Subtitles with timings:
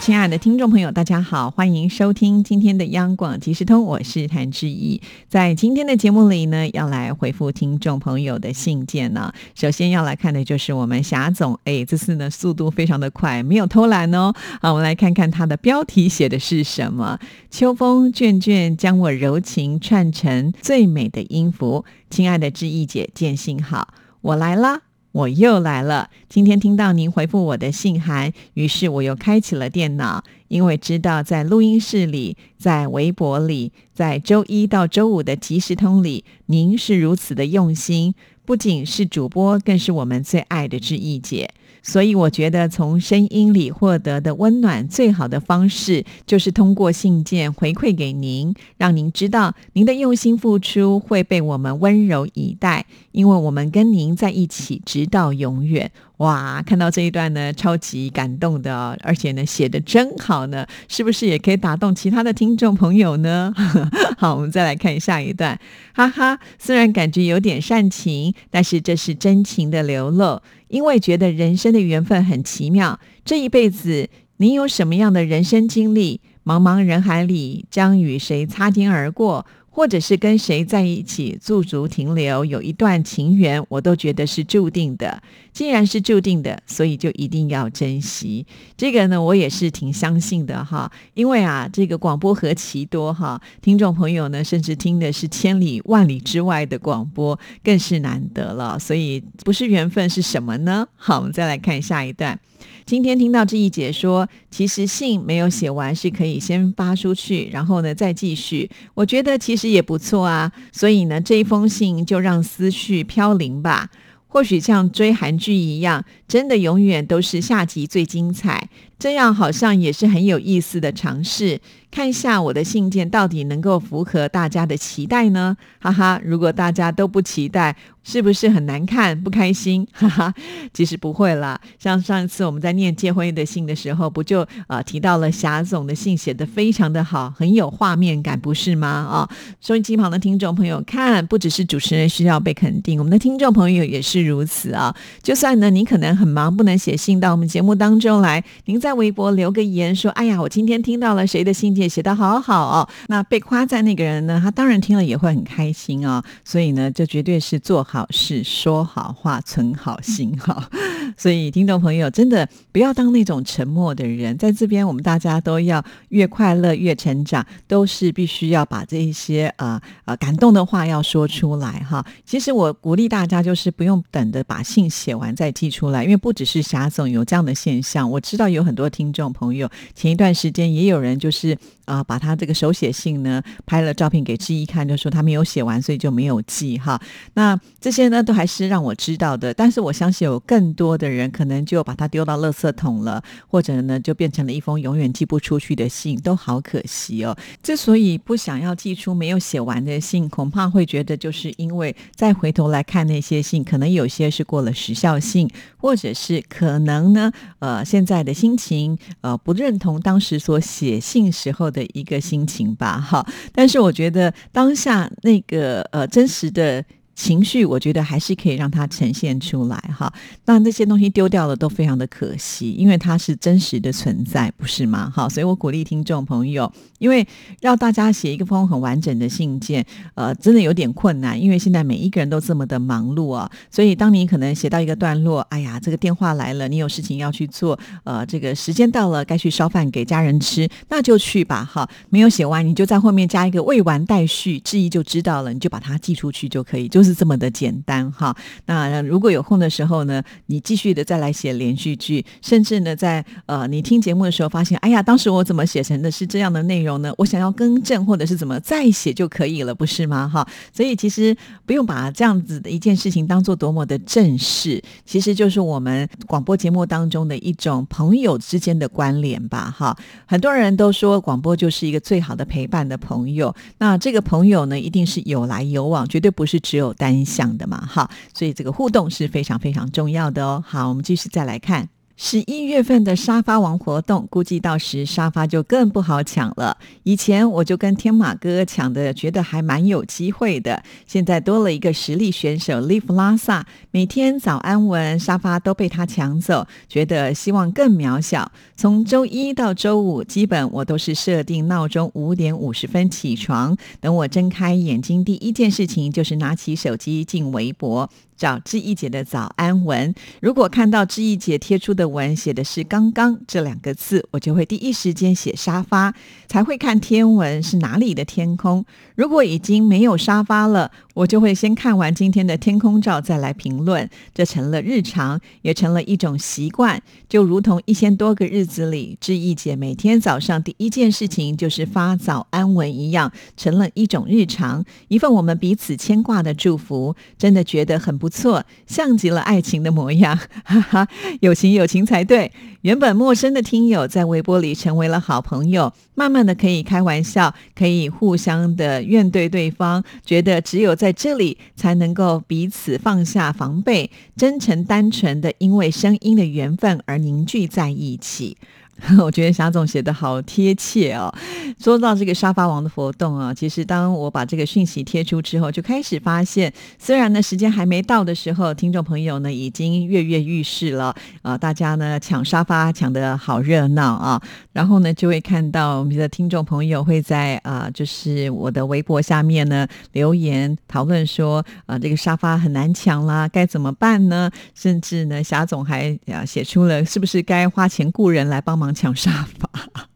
[0.00, 4.98] 亲爱的听众朋友，大家好，欢迎收听今天的央广即时通，我是谭志毅。
[5.28, 9.30] 在今天的节目里呢，要来回复听众朋友的信件呢。
[9.54, 14.32] 首先要来看的就是我们霞总，哎，这次呢速度非常的快，没有偷懒哦。
[14.62, 17.18] 好，我们来看看他的标题写的是什么：
[17.50, 21.84] 秋风卷卷，将我柔情串成最美的音符。
[22.08, 23.92] 亲爱的志毅姐，见信好，
[24.22, 24.80] 我来啦。
[25.12, 26.10] 我又来了。
[26.28, 41.50] 今天听到您回复我的信函，于是我又开启了电脑，因为知道在录音室里、在微博里、在周一到周五的即时通里，您是如此的用心，不仅是主播，更是我们最爱的志毅姐。
[41.82, 55.90] 所以我觉得，从声音里获得的温暖，最好的方式就是通过信件回馈给您，让您知道您的用心付出会被我们温柔以待，因为我们跟您在一起，直到永远。
[56.18, 63.50] 哇，看到这一段呢，超级感动的，而且呢，写的真好呢，是不是也可以打动其他的听众朋友呢？
[64.18, 65.58] 好，我们再来看下一段，
[65.94, 70.42] 哈哈，虽然感觉有点煽情，但是这是真情的流露。
[70.70, 76.20] 因为觉得人生的缘分很奇妙，这一辈子你有什么样的人生经历？
[76.42, 79.44] 茫茫人海里，将与谁擦肩而过？
[79.68, 85.22] 或者是跟谁在一起驻足停留，有一段情缘，我都觉得是注定的。
[85.52, 88.46] 既然是注定的，所以就一定要珍惜。
[88.76, 90.90] 这个呢，我也是挺相信的哈。
[91.14, 98.78] 因为啊，这个广播何其多哈，听众朋友呢，甚至听的是千里万里之外的广播，更是难得了。
[98.78, 100.86] 所以不是缘分是什么呢？
[100.96, 102.38] 好，我们再来看下一段。
[102.86, 108.68] 今天听到这一节说，其实信没有写完是可以先发出去，然后呢再继续。
[108.94, 113.88] 我觉得其实也不错啊，所以呢这一封信就让思绪飘零吧。
[114.32, 118.68] 或许像追韩剧一样，真的永远都是下集最精彩。
[119.00, 121.60] 这样好像也是很有意思的尝试。
[121.90, 125.56] 看一下我的信件到底能够符合大家的期待呢？
[125.80, 127.74] 哈哈，如果大家都不期待，
[128.04, 129.84] 是不是很难看、不开心？
[129.92, 130.32] 哈哈，
[130.72, 131.60] 其实不会啦。
[131.80, 138.86] 像上一次我们在念结婚的信的时候，不就呃提到了霞总的信写得非常的好，很有画面感，不是吗？
[138.86, 139.28] 啊，
[139.60, 144.94] 收音机旁的听众朋友，看，不只是主持人需要被肯定，我们的听众朋友也是如此啊。
[145.24, 156.20] 就算呢，你可能很忙，不能写信到我们节目当中来，您在在微博留个言说：“哎呀，我今天听到了谁的信件。”写得好好哦，那被夸赞那个人呢，他当然听了也会很开心哦。
[156.44, 160.68] 所以呢，这绝对是做好事、说好话、存好心哈。
[161.16, 172.04] 所以听众朋友，真的不要当那种沉默的人，在这边我们大家都要越快乐越成长，都是必须要把这一些呃呃感动的话要说出来哈。
[172.24, 181.56] 其实我鼓励大家，就是不用等着把信写完再寄出来，因为不只是霞总有这样的现象，我知道有很多多听众朋友前一段时间也有人就是。
[181.86, 187.00] 啊，把他这个手写信呢拍了照片给志毅看，就说他没有写完，所以就没有寄哈。
[187.34, 197.36] 那这些呢都还是让我知道的，但是我相信有更多的人可能就把它丢到垃圾桶了，或者呢就变成了一封永远寄不出去的信，都好可惜哦。
[197.60, 211.70] 之所以不想要寄出没有写完的信，恐怕会觉得就是因为再回头来看那些信，可能有些是过了时效性，或者是可能呢呃现在的心情情呃不认同当时所写信时候。
[211.70, 216.84] 的一个心情吧，哈，但是我觉得当下那个呃真实的。
[217.22, 220.10] 情绪，我觉得还是可以让它呈现出来哈。
[220.46, 225.12] 那那些东西丢掉了都非常的可惜，因为它是真实的存在，不是吗？
[225.14, 227.26] 好，所以我鼓励听众朋友，因为
[227.60, 233.50] 让大家写一个封很完整的信件，呃，真的有点困难，因为现在每一个人都这么的忙碌啊。
[233.70, 241.62] 所以当你可能写到一个段落，哎呀，这个电话来了，你有事情要去做，呃，这个时间到了，该去烧饭给家人吃，那就去吧。
[241.70, 247.09] 哈，没有写完，你就在后面加一个未完待续，质疑就知道了，你就把它寄出去就可以，就是。
[247.10, 248.34] 是这么的简单哈。
[248.66, 257.12] 那如果有空的时候呢，你继续的再来写连续剧，甚至呢，在呃你听节目的时候发现，哎呀，当时我怎么写成的是这样的内容呢？
[257.18, 260.28] 我想要更正或者是怎么再写就可以了，不是吗？
[260.28, 261.36] 哈，所以其实
[261.66, 269.74] 不用把这样子的一件事情当做多么的正式，其实就是我们广播节目当中的一种朋友之间的关联吧。
[269.76, 269.96] 哈，
[270.26, 276.94] 很多人都说广播就是一个最好的陪伴的朋友，那这个朋友呢，一定是有来有往，绝对不是只有。
[277.00, 280.62] 单向的嘛，哈，所以这个互动是非常非常重要的哦。
[280.66, 281.88] 好，我们继续再来看。
[282.22, 286.76] 十一月份的沙发王活动，估计到时沙发就更不好抢了。
[287.02, 290.82] 以前我就跟天马哥抢的，觉得还蛮有机会的。
[291.06, 298.52] 现在多了一个实力选手 Live 拉萨，每天早安文沙发都被他抢走，觉得希望更渺小。
[298.76, 308.10] 从周一到周五，基本我都是设定闹钟五点五十分起床，等我睁开眼睛，第一件事情就是拿起手机进微博。
[308.40, 316.14] 找志毅姐的早安文，如果看到志毅姐贴出的文写的是“刚刚”这两个字，我就会第一时间写沙发，
[316.48, 318.82] 才会看天文是哪里的天空。
[319.14, 324.08] 如果已经没有沙发了，我就会先看完今天的天空照再来评论。
[324.32, 337.14] 这成了日常，也成了一种习惯，就如同一千多个日子里，志毅姐每天早上第一件事情就是发早安文一样，成了一种日常，一份我们彼此牵挂的祝福。
[337.36, 338.29] 真的觉得很不。
[338.30, 341.08] 错，像极了爱情的模样， 哈哈，
[341.40, 342.50] 有情有情才对。
[342.82, 358.56] 原本陌生的听友在微博里成为了好朋友，慢慢的可以开玩笑，可以互相的怨对对方，觉得只有在这里才能够彼此放下防备，真诚单纯的因为声音的缘分而凝聚在一起。
[359.20, 361.32] 我觉得霞总写的好贴切哦。
[361.78, 374.40] 说到这个沙发王的活动啊，其实当我把这个讯息贴出之后，就开始发现，虽然呢时间还没到的时候，听众朋友呢已经跃跃欲试了啊，大家呢抢沙发抢的好热闹啊。
[374.72, 384.50] 然后呢就会看到我们的听众朋友会在啊，就是我的微博下面呢留言讨论说啊，这个沙发很难抢啦，该怎么办呢？
[384.74, 388.89] 甚至呢霞总还啊写出了是不是该花钱雇人来帮忙。
[388.94, 389.68] 抢沙发，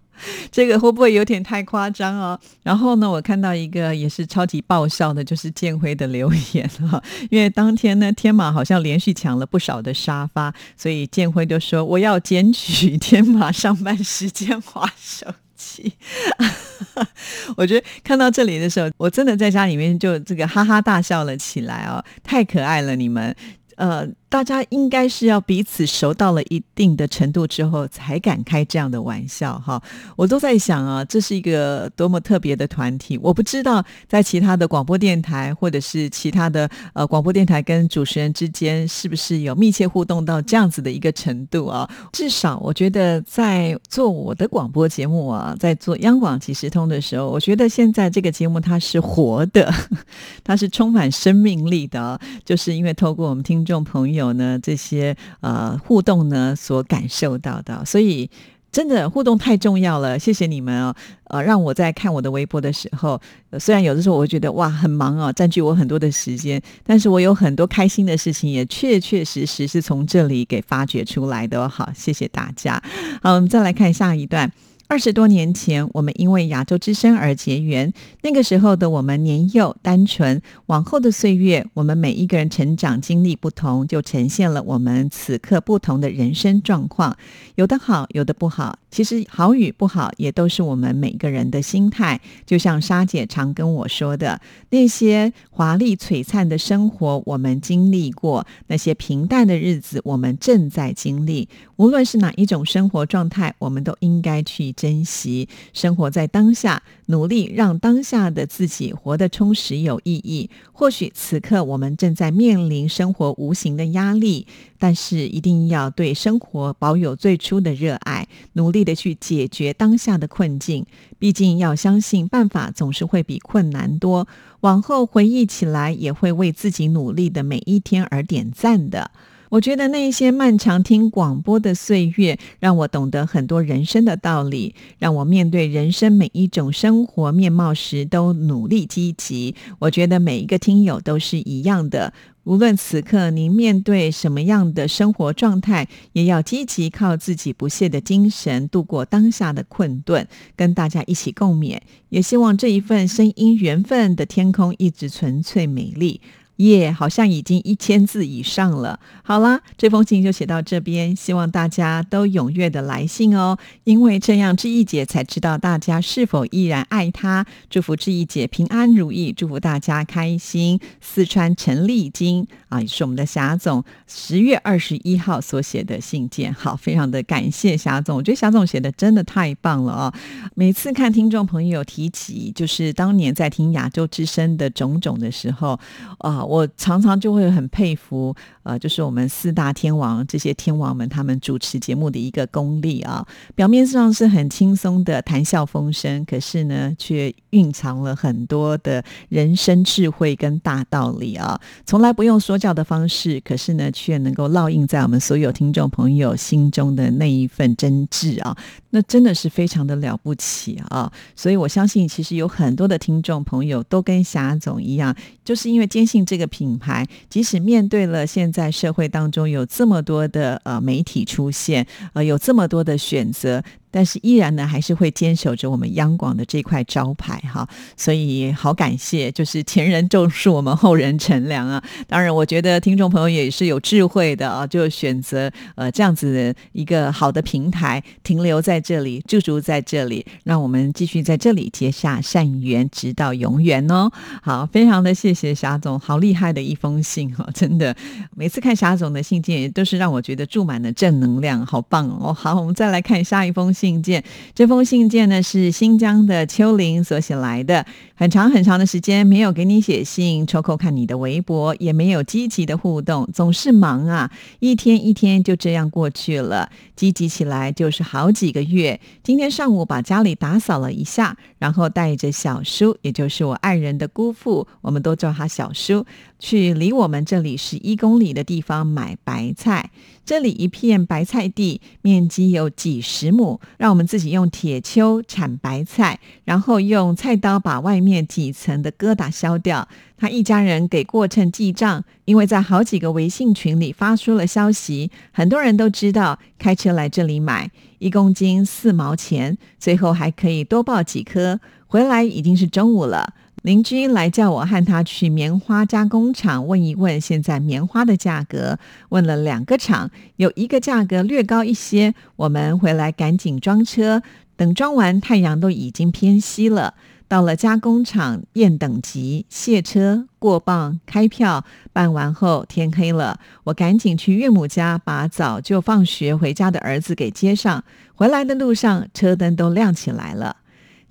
[0.51, 2.39] 这个会不会有点太夸张哦？
[2.63, 7.03] 然后呢，我看到一个也是超级爆笑的，就是建辉的留言哈。
[7.31, 15.93] 因为当天呢，天马好像连续抢了不少的沙发，所以建辉就说：“我要检举天马上班时间划手机。
[17.57, 23.35] ”我觉得看到这里的时候，我真的在家里面就这个哈哈大笑了起来哦，太可爱了，你们
[23.77, 24.09] 呃。
[24.35, 29.81] 大家应该是要彼此熟到了一定的程度之后，才敢开这样的玩笑哈。
[30.17, 33.17] 我都在想啊，这是一个多么特别的团体。
[33.19, 41.89] 我不知道在其他的广播电台，或者是其他的呃广播电台跟主持人之间，是不是有密切互动到这样子的一个程度啊？
[42.13, 49.73] 至少我觉得在做我的广播节目啊，在做央广即时通的时候，我觉得现在这个节目它是活的，
[50.43, 54.24] 它是充满生命力的，就是因为透过我们听众朋友。
[54.25, 58.29] 有呢，这些呃互动呢所感受到的，所以
[58.73, 60.19] 真的互动太重要了。
[60.19, 60.95] 谢谢你们哦，
[61.29, 63.21] 呃，让我在看我的微博的时候，
[63.61, 71.69] 虽然有的时候我觉得哇很忙哦，占据我很多的时间，但是我有很多开心的事情，也确确实实是从这里给发掘出来的。
[71.69, 72.83] 好，谢谢大家。
[73.23, 74.51] 好，我们再来看下一段。
[74.87, 77.93] 二十多年前，我们因为亚洲之声而结缘。
[78.23, 87.17] 那个时候的我们年幼单纯，往后的岁月，我们每一个人成长经历不同，就呈现了我们此刻不同的人生状况。
[87.55, 88.79] 有的好，有的不好。
[88.91, 92.21] 其实好与不好，也都是我们每个人的心态。
[92.47, 94.41] 就像沙姐常跟我说的，
[94.71, 101.49] 那些华丽璀璨的生活，我们经历过；那些平淡的日子，我们正在经历。
[101.77, 110.51] 无论是哪一种生活状态，我们都应该去珍惜生活在当下，努力让当下的自己活得充实有意义。
[110.73, 114.47] 或许此刻我们正在面临生活无形的压力，
[114.79, 120.85] 但是一定要对生活保有最初的热爱，努力的去解决当下的困境。
[121.19, 124.27] 毕竟要相信办法总是会比困难多，
[124.61, 129.11] 往后回忆起来也会为自己努力的每一天而点赞的。
[129.55, 139.55] 我觉得那些漫长听广播的岁月，让我懂得很多人生的道理，让我面对人生每一种生活面貌时都努力积极。
[139.79, 151.79] 我觉得每一个听友都是一样的，无论此刻您面对什么样的生活状态，也要积极靠自己不懈的精神度过当下的困顿，跟大家一起共勉。
[152.09, 156.21] 也希望这一份声音缘分的天空一直纯粹美丽。
[156.57, 159.01] 耶，好像已经一千字以上了。
[159.25, 167.45] 好啦，这封信就写到这边，希望大家都踊跃的来信哦，因为这样志毅姐才知道大家是否依然爱她。
[167.69, 170.79] 祝福志毅姐平安如意，祝福大家开心。
[171.01, 180.15] 四川陈丽金啊，也是我们的霞总，十月二十一号所写的信件，好，非常的感谢霞总，我觉得霞总写的真的太棒了哦。
[180.55, 185.81] 每次看听众朋友提起，就是当年在听亚洲之声的种种的时候，
[186.19, 186.44] 啊。
[186.45, 193.27] 我常常就会很佩服，呃，就是我们四大天王这些天王们他们主持节目的一个功力啊。
[193.55, 201.61] 表面上是很轻松的谈笑风生，可是呢，却蕴藏了很多的人生智慧跟大道理啊。
[201.85, 208.57] 从来不用说教的方式，可是呢，却能够烙印在我们所有听众朋友心中的那一份真挚啊。
[208.91, 211.13] 那真的是非常的了不起啊！
[211.35, 215.13] 所以我相信，其实有很多的听众朋友都跟霞总一样，
[215.45, 223.63] 就是因为坚信这这个品牌，即使面对了现在社会当中有这么多的呃媒体出现，呃，有这么多的选择。
[223.95, 231.81] 但是依然呢，还是会坚守着我们央广的这块招牌哈，所以好感谢，就是前人种树，我们后人乘凉啊。
[232.09, 244.11] 当然，我觉得听众朋友也是有智慧的啊，就选择呃这样子的一个好的平台，停留在这里，驻足在这里，让我们继续在这里结下善缘，直到永远哦。
[244.43, 247.95] 好，非常的谢谢霞总，好厉害的一封信哈， 真的，
[248.35, 252.35] 每次看霞总的信件，也都是让我觉得注满了正能量，好棒哦。
[252.35, 253.84] 好，我们再来看下一封信。
[253.85, 254.25] 信件，
[254.55, 257.85] 这封信件呢是新疆的秋玲所写来的。
[258.17, 266.71] 很长很长的时间没有给你写信，抽空看你的微博，也没有积极的互动，总是忙啊，一天一天就这样过去了。
[266.97, 268.99] 积极起来就是好几个月。
[269.23, 276.07] 今天上午把家里打扫了一下，然后带着小叔，也就是我爱人的姑父，我们都叫他小叔，
[276.39, 279.91] 去离我们这里十一公里的地方买白菜。
[280.25, 289.89] 这里一片白菜地，面积有几十亩，让我们自己用铁锹铲白菜，然后用菜刀把外面几层的疙瘩削掉。
[290.17, 301.61] 他一家人给过秤记账，因为在好几个微信群里发出了消息，很多人都知道开车来这里买一公斤四毛钱，最后还可以多报几颗。
[301.87, 303.35] 回来已经是中午了。
[303.63, 312.15] 邻居来叫我和他去棉花加工厂问一问现在棉花的价格，问了两个厂，有一个价格略高一些。
[312.37, 314.23] 我们回来赶紧装车，
[314.55, 316.93] 等装完太阳都已经偏西了。
[317.27, 327.83] 到了加工厂验等级、卸车、过磅、开票，办完后天黑了，我赶紧去岳母家把早就放学回家的儿子给接上。
[328.15, 330.57] 回来的路上，车灯都亮起来了。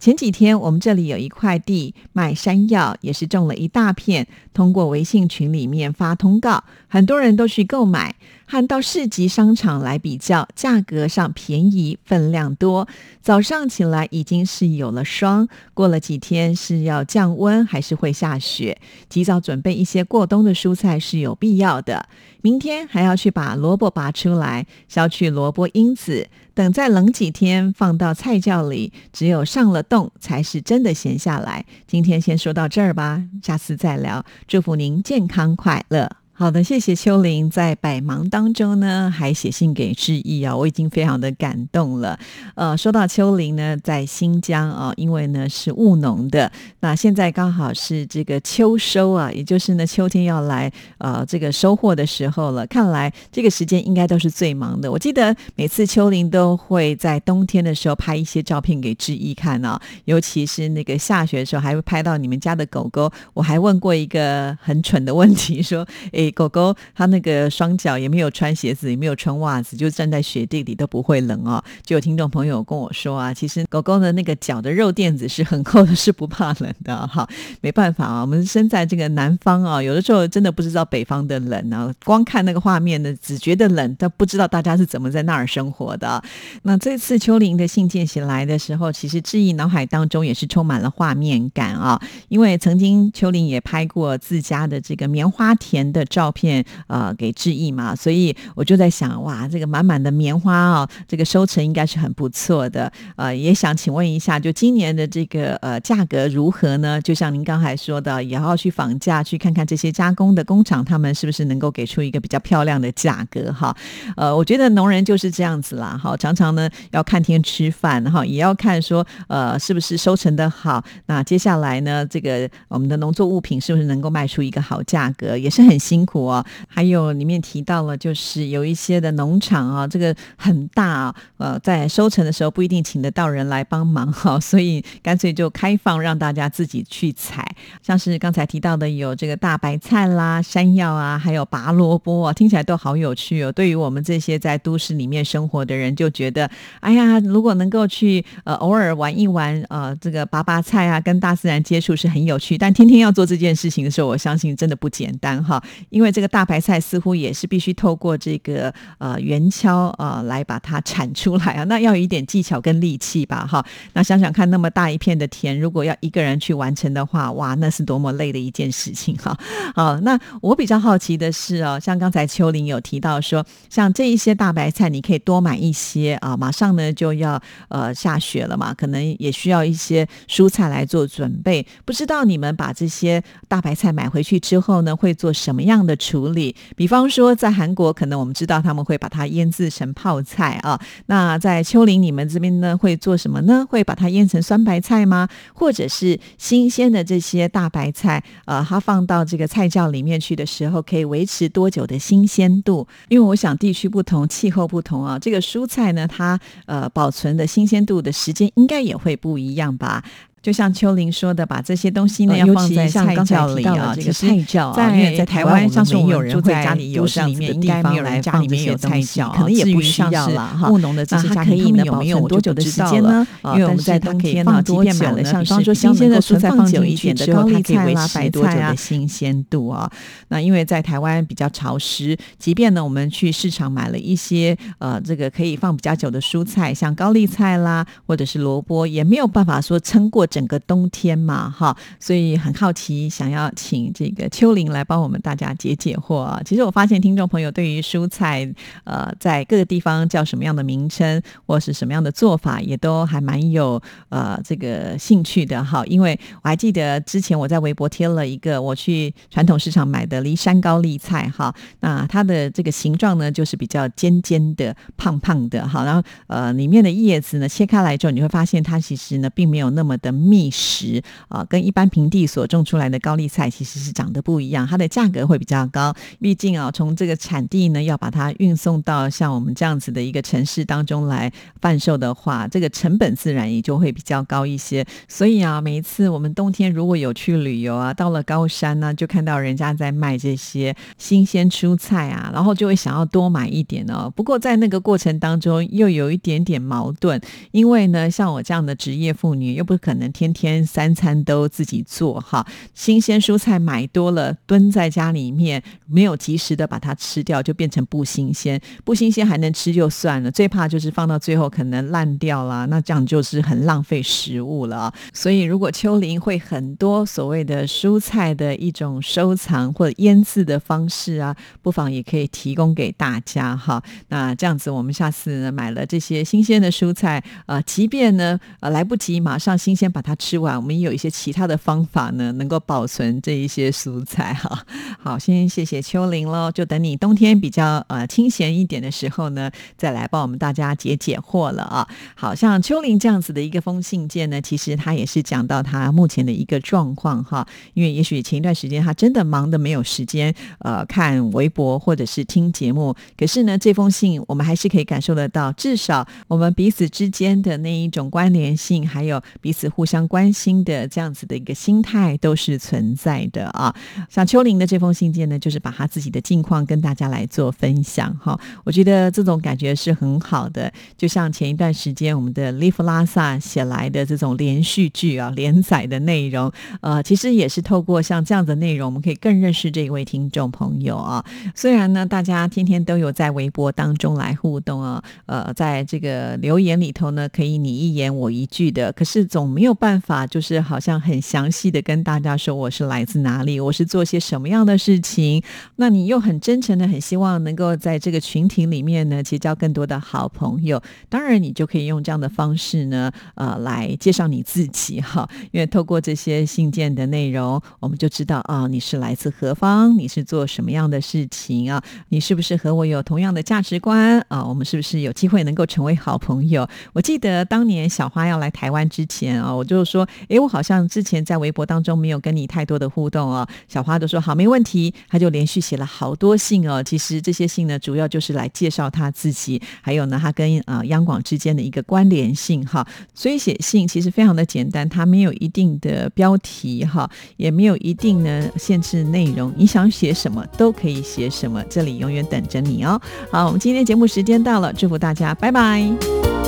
[0.03, 4.27] 前几天我们这里有一块地卖山药，也是种了一大片。
[4.53, 8.13] 通过微信群里面发通告，很多人都去购买。
[8.45, 12.85] 和到市集商场来比较，价格上便宜，分量多。
[13.21, 18.77] 早上起来已经是有了霜，过了几天是要降温，还是会下雪？
[19.07, 22.09] 及早准备一些过冬的蔬菜是有必要的。
[22.41, 28.91] 明天还要去把萝卜拔出来，削去萝卜因子，等再冷几天放到菜窖里。
[29.11, 31.65] 只有上了冻，才是真的闲下来。
[31.85, 34.25] 今天先说到这儿吧，下次再聊。
[34.47, 36.22] 祝福您健康快乐。
[36.35, 42.17] 好的，谢谢秋玲，在百忙当中呢，还写信给志毅啊，我已经非常的感动了。
[42.55, 52.65] 呃，说到秋玲呢，在新疆啊，因为呢是务农的，那现在刚好是这个秋收啊，也就是呢秋天要来呃这个收获的时候了。
[52.65, 54.91] 看来这个时间应该都是最忙的。
[54.91, 63.11] 我记得每次秋玲都会在冬天的时候拍一些照片给志毅看啊，尤其是那个下雪的时候，还会拍到你们家的狗狗。
[63.35, 66.22] 我还问过一个很蠢的问题，说诶。
[66.31, 71.63] 狗狗它那个双脚也没有穿鞋子，也没有穿袜子，就站在雪地里都不会冷哦。
[71.83, 77.27] 就有听众朋友跟我说啊，其实狗狗的那个脚的肉垫子是很厚的，是不怕冷的哈。
[77.61, 81.93] 没办法啊，我们身在这个南方啊，有的时候真的不知道北方的冷啊。
[82.05, 86.23] 光看那个画面呢，只觉得冷，但不知道大家是怎么在那儿生活的。
[86.61, 96.03] 那这次秋林的信件写来的时候，其实志毅脑海当中也是充满了画面感啊，因为曾经秋林也拍过自家的这个棉花田的。
[96.13, 102.91] 照片呃给致意嘛，所以我就在想，哇，这个满满的棉花啊，这个收成应该是很不错的。
[103.15, 107.01] 呃，也想请问一下，就今年的这个呃价格如何呢？
[107.01, 113.75] 就像您刚才说的，也要去访价，去看看这些加工的工厂，他们是不是能够给出一个比较漂亮的价格哈？
[114.15, 120.83] 呃，我觉得农人就是这样子啦，哈，常常呢要看天吃饭哈，也要看说呃是不是收成的好。
[121.07, 126.02] 那接下来呢，这个我们的农作物品是不是能够卖出一个好价格，也是很辛。
[126.05, 126.45] 苦哦。
[126.67, 137.55] 还有里面提到了，就是有一些的农场啊，这个很大啊，呃，在收成的时候不一定请得到人来帮忙哈，所以干脆就开放让大家自己去采。
[137.81, 143.51] 像是刚才提到的有这个大白菜啦、山药啊，还有拔萝卜啊，听起来都好有趣哦。
[143.51, 152.57] 对于我们这些在都市里面生活的人，就觉得哎呀，如果能够去呃偶尔玩一玩呃这个拔拔菜啊，跟大自然接触是很有趣。
[152.57, 155.61] 但天天要做这件事情的时候，我相信真的不简单哈。
[155.93, 163.63] 因为这个大白菜似乎也是必须透过这个呃圆锹啊来把它铲出来啊， 那要有一点技巧跟力气吧哈。
[163.93, 169.37] 那想想看，那么大一片的田，如果要一个人去完成的话，哇，那是多么累的一件事情哈。
[169.75, 181.65] 好，那我比较好奇的是哦，像刚才秋玲有提到说，像这一些大白菜，你可以多买一些啊，马上呢就要呃下雪了嘛，可能也需要一些蔬菜来做准备。
[181.85, 186.55] 不知道你们把这些大白菜买回去之后呢，会做什么样的处理？
[186.75, 190.79] 比方说，在韩国，可能我们知道他们会把它腌制成泡菜啊。
[191.07, 193.65] 那在秋林你们这边呢，会做什么呢？
[193.69, 195.27] 会把它腌成酸白菜吗？
[195.53, 202.87] 或者是新鲜的这些大白菜，呃，它放到这个菜窖里面去的时候，可以维持多久的新鲜度？
[203.09, 210.03] 因为我想地区不同，气候不同啊，这个蔬菜呢，它呃保存的新鲜度的时间应该也会不一样吧。
[210.43, 213.93] 就像秋玲说的，把这些东西呢要放在菜窖里啊。
[213.95, 220.69] 这个菜窖，在在台湾，像是我们住在家里有这样子的地方来放这些菜窖，可能也不需要了哈。
[220.69, 223.25] 务农的这些家庭，他们有没有多久的时间呢？
[223.41, 229.89] 因为我们在冬天呢，即便买了像比方说新鲜的蔬菜放久一点的高丽菜啦、白菜啊，新鲜度啊。
[230.27, 240.27] 那因为在台湾比较潮湿，即便呢我们去市场买了一些呃这个可以放比较久的蔬菜，像高丽菜啦或者是萝卜，也没有办法说撑过。
[240.33, 246.41] 整个冬天嘛，哈，所以很好奇，想要请这个秋玲来帮我们大家解解惑啊。
[246.43, 248.51] 其实我发现听众朋友对于蔬菜，
[248.83, 255.85] 呃，在各个地方叫什么样的名称，或是什么样的做法，也都还蛮有呃这个兴趣的哈。
[255.85, 270.22] 因为我还记得之前我在微博贴了一个我去传统市场买的梨山高丽菜哈，那它的这个形状呢，就是比较尖尖的、胖胖的哈，然后呃里面的叶子呢切开来之后，你会发现它其实呢并没有那么的。
[270.23, 275.93] 觅食啊，跟一般平地所种出来的高丽菜其实是长得不一样，它的价格会比较高。
[276.19, 284.85] 毕竟啊，从这个产地呢要把它运送到像我们这样子的一个城市当中来贩售的话，这个成本自然也就会比较高一些。
[285.09, 294.11] 所以啊，每一次我们冬天如果有去旅游啊，到了高山呢，就看到人家在卖这些新鲜蔬菜啊，然后就会想要多买一点哦。
[294.15, 297.19] 不过在那个过程当中又有一点点矛盾，
[297.51, 300.12] 因为呢，像我这样的职业妇女又不可能。
[300.13, 308.61] 天天三餐都自己做哈，新鲜蔬菜买多了蹲在家里面，没有及时的把它吃掉，就变成不新鲜。
[308.85, 314.93] 不新鲜还能吃就算了，最怕就是放到最后可能烂掉了，那这样就是很浪费食物了。
[315.11, 323.81] 所以如果秋林会很多所谓的蔬菜的一种收藏或者腌制的方式啊，不妨也可以提供给大家哈。
[324.09, 334.65] 那这样子，我们下次呢买了这些新鲜的蔬菜，呃，即便呢呃来不及马上新鲜把它吃完，我们也有一些其他的方法呢，能够保存这一些蔬菜哈。
[334.99, 341.87] 好，先谢谢秋玲喽，就等你冬天比较呃清闲一点的时候呢，再来帮我们大家解解惑了啊。
[342.15, 360.03] 好像秋玲这样子的一个封信件呢，其实他也是讲到他目前的一个状况哈，因为也许前一段时间他真的忙的没有时间呃看微博或者是听节目，可是呢这封信我们还是可以感受得到，至少我们彼此之间的那一种关联性，还有彼此互相。
[360.03, 363.73] 相关心的这样子的一个心态都是存在的啊。
[364.09, 368.37] 像秋玲的这封信件呢，就是把他自己的近况跟大家来做分享哈。
[368.65, 370.69] 我觉得这种感觉是很好的。
[370.97, 381.23] 就像前一段时间我们的利弗拉萨写来的这种连续剧啊，连载的内容，呃，其实也是透过像这样的内容，我们可以更认识这一位听众朋友啊。
[381.55, 389.72] 虽然呢，大家天天都有在微博当中来互动啊，呃，在这个留言里头呢，可以你一言我一句的，可是总没有。
[389.73, 395.41] 办法就是好像很详细的跟大家说我是来自哪里，我是做些什么样的事情。
[395.77, 400.81] 那你又很真诚的很希望能够在这个群体里面呢结交更多的好朋友。
[401.09, 405.27] 当然，你就可以用这样的方式呢，呃，来介绍你自己哈。
[405.51, 411.83] 因为透过这些信件的内容，我们就知道啊，你是来自何方，你是做什么样的事情啊？
[412.09, 414.43] 你是不是和我有同样的价值观啊？
[414.43, 416.67] 我们是不是有机会能够成为好朋友？
[416.93, 423.47] 我记得当年小花要来台湾之前啊，就是说，诶，我好像之前在微博当中没有跟你太多的互动哦。
[423.67, 424.93] 小花都说好，没问题。
[425.09, 426.81] 他就连续写了好多信哦。
[426.83, 432.85] 其实这些信呢，主要就是来介绍他自己，还有呢，他跟呃央广之间的一个关联性哈。
[433.13, 442.99] 所以写信其实非常的简单，它没有一定的标题哈，也没有一定呢限制内容，你想写什么都可以写什么，这里永远等着你哦。
[443.31, 446.42] 好，我们今天节目时间到了，祝福大家，拜拜。